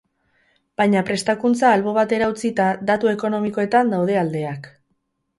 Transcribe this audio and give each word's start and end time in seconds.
Baina 0.81 1.01
prestakuntza 1.09 1.67
albo 1.73 1.91
batera 1.97 2.29
utzita, 2.33 2.69
datu 2.91 3.11
ekonomikoetan 3.11 3.93
daude 3.93 4.17
aldeak. 4.23 4.71